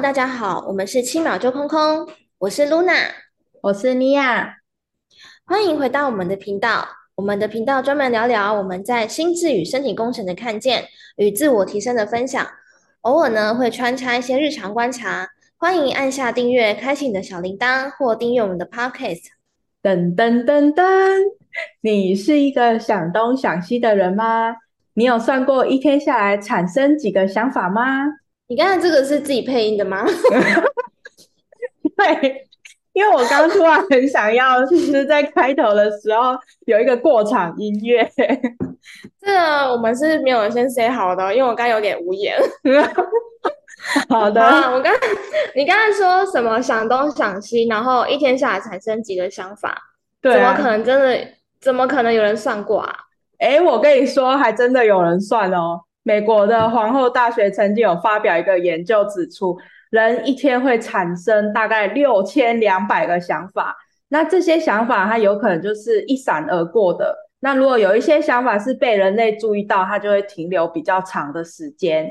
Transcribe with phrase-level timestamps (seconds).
[0.00, 2.08] Hello，大家好，我们是七秒就空空，
[2.38, 3.10] 我是 Luna，
[3.60, 4.56] 我是尼娅，
[5.44, 6.88] 欢迎回到我们的频道。
[7.16, 10.84] 我们的频道专门聊聊我们在心智与身体工程的看见
[11.16, 12.48] 与自我提升的分享，
[13.02, 15.28] 偶尔呢会穿插一些日常观察。
[15.58, 19.24] 欢迎按下订阅，开启你的小铃铛，或订阅我们的 Podcast。
[19.82, 20.82] 噔噔噔噔，
[21.82, 24.56] 你是一个想东想西的人吗？
[24.94, 28.06] 你有算过一天下来产生几个想法吗？
[28.50, 30.04] 你刚才这个是自己配音的吗？
[31.96, 32.48] 对，
[32.92, 36.36] 因为我刚突然很想要，就是在开头的时候
[36.66, 38.10] 有一个过场音乐。
[39.20, 42.36] 这个我们是没有先 say 好的，因为我刚有点无言。
[44.08, 44.42] 好的，
[44.72, 44.92] 我刚
[45.54, 49.80] 你刚才说什么想东想西，然后一天下来产生几个想法？
[50.20, 51.28] 对啊，怎么可能真的？
[51.60, 52.92] 怎么可能有人算过啊？
[53.38, 55.82] 哎，我跟你说，还真的有人算哦。
[56.02, 59.58] 美国的皇后大学曾经有发表一个研究，指出
[59.90, 63.76] 人一天会产生大概六千两百个想法。
[64.08, 67.14] 那这些想法，它有可能就是一闪而过的。
[67.40, 72.08] 那如果有一些想法是被人类注意到，它就会停留比较长的时间。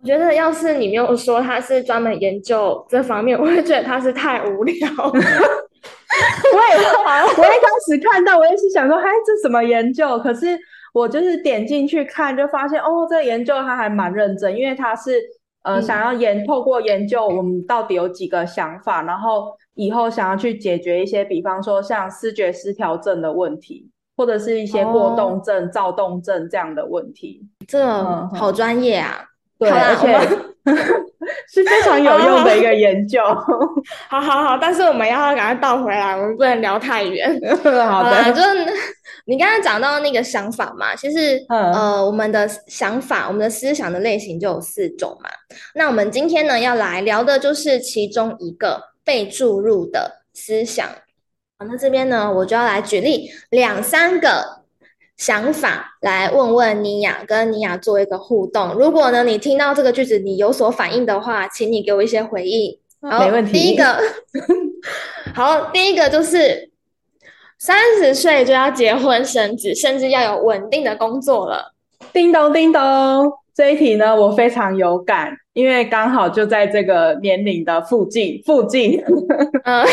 [0.00, 4.74] 我觉得，要是你没有说他是专门研究这方面，我会觉得他是太无聊。
[5.04, 5.18] 我也，
[7.36, 10.18] 我一开始看到，我也是想说，哎，这什么研究？
[10.20, 10.58] 可是。
[10.92, 15.20] 我就是点进去看，就发现哦，这个研究他还蛮认真，因为他是
[15.62, 27.46] 呃、嗯、想要研透过研究我们到底有几个想法，然后以后想要去解决一些，比方说像视觉失调症的问题，或者是一些过动症、哦、躁动症这样的问题。
[27.66, 27.86] 这
[28.34, 29.24] 好专业啊！
[29.58, 30.08] 对，而且
[31.50, 33.22] 是非常有用的一个研究。
[34.08, 37.40] 好好好，但是我们要赶快倒回来，我们不能聊太远。
[37.88, 38.66] 好的，好就是。
[39.24, 45.28] 你刚刚讲到那个想法嘛，其实，嗯、呃，我们的想法，我们的思想的类型就有四种嘛。
[45.74, 50.86] 那我们今天呢，要来聊的就是其中一个被注入的思想。
[51.58, 54.57] 好，那这边呢，我就要来举例两三个
[55.18, 58.72] 想法来问问尼娅，跟尼娅做一个互动。
[58.72, 62.78] 如果呢，你听到这个句子你有所反应的话，请你给我一些回应。
[63.02, 63.52] 好，没问题。
[63.52, 64.00] 第一个，
[65.34, 66.70] 好，第一个就是。
[67.60, 71.74] 三十岁就要结婚生子，甚至要有稳定的工作了。
[72.12, 72.80] 叮咚叮咚，
[73.52, 79.02] 这一题呢，我非常有感，因为刚好就在这个年龄的附近附近。
[79.64, 79.84] 嗯，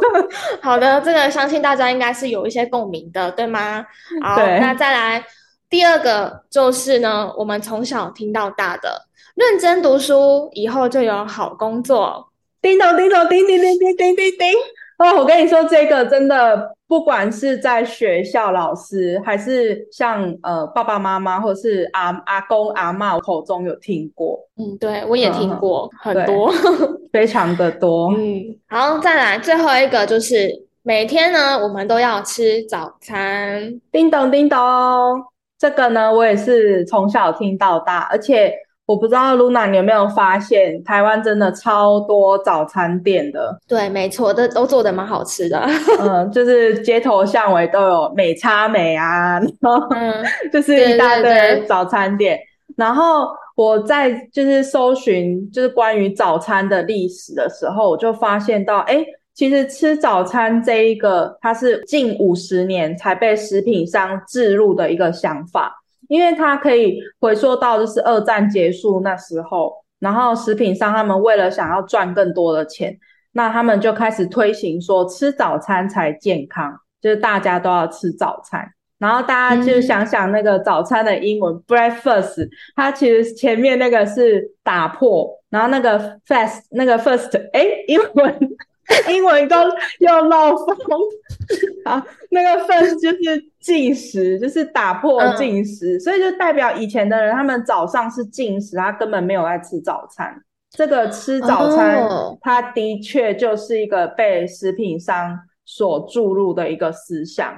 [0.62, 3.84] 好的，这个相信大家应该是有一些共鸣的，对吗？
[4.22, 5.22] 好，那再来
[5.68, 9.02] 第二个就是呢，我们从小听到大的，
[9.34, 12.28] 认真读书，以后就有好工作。
[12.62, 14.54] 叮咚叮咚叮叮叮叮叮叮叮。
[14.96, 16.74] 哦，我跟你说，这个真的。
[16.92, 26.52] 不管是在学校老师，还是像呃爸爸妈妈，或者是阿阿公阿嬷口中有听过，嗯，对我也听过、嗯、很多，
[27.10, 28.12] 非常的多。
[28.12, 30.50] 嗯，好，再来最后一个就是
[30.82, 33.80] 每天呢，我们都要吃早餐。
[33.90, 34.58] 叮咚叮咚，
[35.58, 38.52] 这个呢，我也是从小听到大，而且。
[38.84, 43.56] 我不知道 Luna 你有没有发现，台湾真的超多早餐店的。
[43.68, 45.64] 对，没错，都都做的蛮好吃的。
[46.00, 49.88] 嗯，就是街头巷尾都有美差美啊，然后
[50.52, 52.36] 就是一大堆早餐店。
[52.36, 65.81] 嗯、然后我在就是搜寻就是关于早餐的历史的时候，我就发现到，哎，其实吃早餐这一个，它是近五十年才被食品商置入的一个想法。
[66.12, 72.94] 因为它可以回溯到就是二战结束那时候，然后食品商他们为了想要赚更多的钱，
[73.32, 78.70] 那他们就开始推行说吃早餐才健康，就是大家都要吃早餐。
[78.98, 82.46] 然后大家就想想那个早餐的英文、breakfast，
[82.76, 88.38] 它其实前面那个是打破，然后那个 fast 那个 first，哎，英文。
[89.08, 89.56] 英文都
[90.00, 90.76] 又漏风，
[91.86, 100.34] 好，那个分就是禁食，就是打破禁食，嗯，所以就代表以前的人，他们早上是禁食，他根本没有在吃早餐。
[100.70, 107.54] 这个吃早餐，哦，它的确就是一个被食品商所注入的一个思想，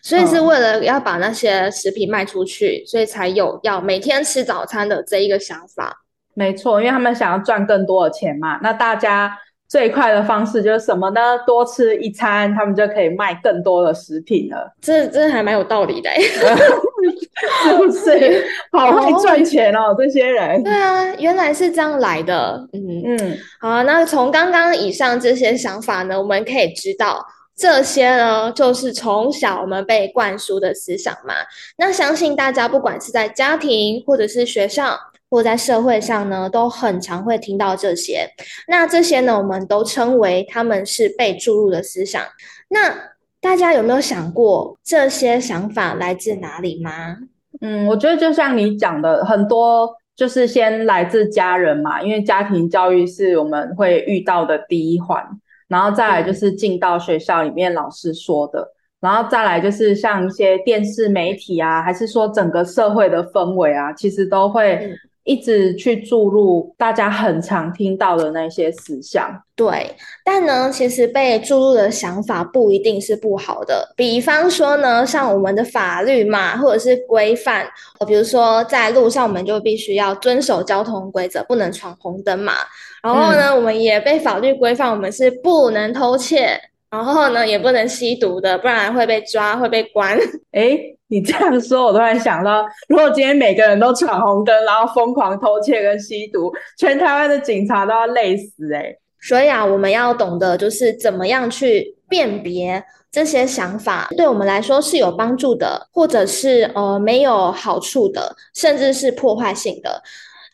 [0.00, 6.04] 所以是为了要把那些食品卖出去，所以才有要每天吃早餐的这一个想法。
[6.34, 8.60] 没错，因为他们想要赚更多的钱嘛。
[8.62, 9.36] 那大家。
[9.68, 11.20] 最快的方式就是什么呢？
[11.46, 14.72] 多吃一餐，他们就可以卖更多的食品了。
[14.80, 18.46] 这这还蛮有道理的，是 不是？
[18.72, 20.62] 好会赚钱哦，这些人。
[20.64, 22.66] 对啊，原来是这样来的。
[22.72, 27.22] 嗯嗯，好啊，那从刚刚以上这些想法呢，我们可以知道，
[27.54, 31.34] 这些呢就是从小我们被灌输的思想嘛。
[31.76, 34.98] 那相信大家不管是在家庭或者是学校，
[35.30, 38.26] 或在社会上呢，都很常会听到这些。
[38.66, 42.22] 那这些呢，我们都称为他们是被注入的思想。
[42.68, 42.94] 那
[43.40, 47.16] 大家有没有想过这些想法来自哪里吗？
[47.60, 55.22] 嗯，我觉得就像你讲的，很多就是先来自家人嘛，因为家庭教育是我们会遇到的第一环，
[55.68, 64.98] 然后再来就是进到学校里面老师说的，嗯、然后再来就是像一些电视媒体啊，还是说整个社会的氛围啊，其实都会、嗯。
[65.28, 69.94] 一直去注入大家很常听到的那些思想，对。
[70.24, 73.92] 但呢，其实被注入的想法不一定是不好的。
[73.94, 77.66] 比方说呢，像我们的法律嘛，或者是规范，
[78.06, 82.54] 比如说在路上我们就必须要遵守交通规则，不能闯红灯嘛。
[83.02, 86.58] 然后呢，嗯、我们也被法律规范，我们是不能偷窃，
[86.90, 90.18] 然后呢，也不能吸毒的，不然会被抓，会被关。
[90.52, 90.78] 哎
[91.10, 98.98] 你这样说，我突然想到，如果今天每个人都闯红灯，然后疯狂偷窃跟吸毒，全台湾的警察都要累死哎、欸！
[99.22, 110.02] 所以啊，我们要懂得就是怎么样去辨别这些想法，对我们来说是有帮助的，或者是呃没有好处的，甚至是破坏性的。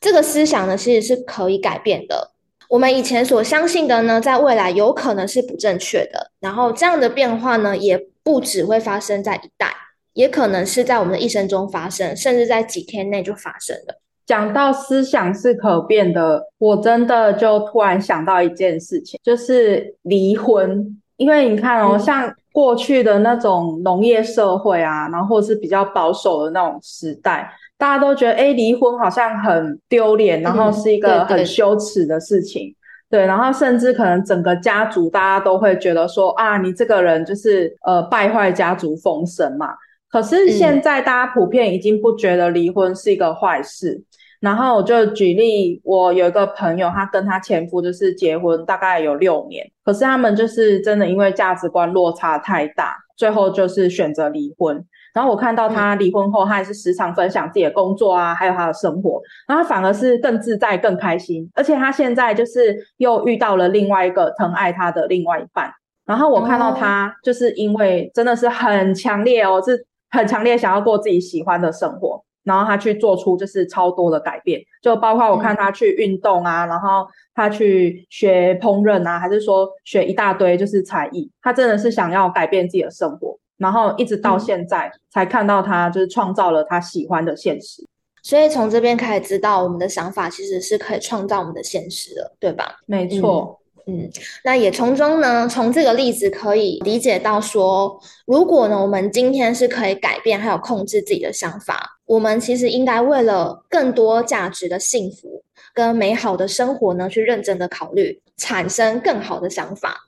[0.00, 2.30] 这个思想呢，其实是可以改变的。
[2.68, 6.30] 我们以前所相信的呢，在未来有可能是不正确的。
[6.40, 9.72] 然后这样的变化呢，也不只会发生在一代。
[10.14, 14.00] 也可能是在我们的一生中发生，甚至在几天内就发生了。
[14.24, 21.00] 讲到思想是可变的，我真的就突然想到一件事情，就是离婚。
[21.16, 32.68] 因为你看哦，嗯、像过去的那种农业社会啊，然后或是比较保守的那种时代，大家都觉得，诶，离婚好像很丢脸，然后是一个很羞耻的事情。
[32.68, 32.74] 嗯、
[33.10, 39.74] 对，然后甚至可能整个家族大家都会觉得说，啊，你这个人就是呃败坏家族风声嘛。
[40.08, 43.90] 可是现在大家普遍已经不觉得离婚是一个坏事。
[43.90, 44.04] 嗯、
[44.40, 54.84] 然后我就举例，我有一个朋友，他跟他前夫就是结婚大概有六年，可是他们就是真的因为价值观落差太大，最后就是选择离婚。
[55.14, 59.18] 然后我看到他离婚后，他还是时常分享自己的工作啊，还有他的生活，
[59.48, 61.48] 然后他反而是更自在、更开心。
[61.54, 65.72] 而且他现在就是又遇到了另外一个疼爱他的另外一半。
[66.04, 69.86] 然后我看到他就是因为真的是很强烈哦，是。
[70.10, 87.84] 很强烈想要过自己喜欢的生活，然后他去做出就是超多的改变，就包括我看他去运动啊，嗯、然后他去学烹饪啊，还是说学一大堆就是才艺，他真的是想要改变自己的生活，然后一直到现在才看到他就是创造了他喜欢的现实。
[88.22, 92.76] 所以从这边可以知道，我们的想法其实是可以创造我们的现实的，对吧？
[92.86, 93.58] 没错。
[93.60, 94.10] 嗯嗯，
[94.42, 105.42] 那也从中呢，从这个例子可以理解到说，如果呢，我们今天是可以改变还有控制自己的想法，我们其实应该为了更多价值的幸福
[105.74, 110.06] 跟美好的生活呢，去认真的考虑，产生更好的想法。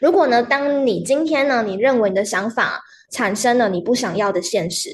[0.00, 2.80] 如果呢，当你今天呢，你认为你的想法
[3.10, 4.90] 产生了你不想要的现实，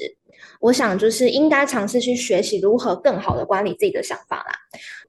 [0.59, 4.53] 我想就是应该尝试去学习如何更好的管理自己的想法啦。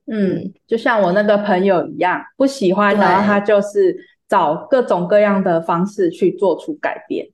[0.07, 3.97] 嗯，就像我那个朋友一样，不喜欢，然后他就是
[4.29, 7.27] 找各种各样的方式去做出改变。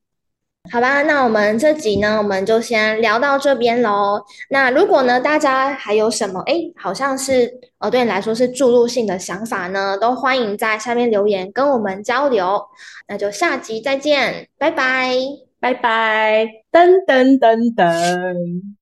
[0.68, 4.22] 好吧，那我们这集呢，我们就先聊到这边喽。
[4.50, 12.62] 那如果呢，大家还有什么，诶，好像是呃，对你来说是注入性的想法呢，都欢迎在下面留言跟我们交流。
[13.08, 15.16] 那就下集再见，拜拜，
[15.58, 18.79] 拜拜，噔噔噔噔。